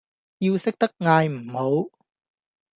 [0.39, 1.89] 要識得嗌唔好